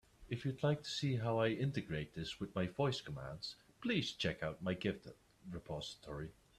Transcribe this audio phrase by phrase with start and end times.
[0.31, 4.41] If you'd like to see how I integrate this with my voice commands, please check
[4.41, 5.13] out my GitHub
[5.51, 6.31] repository.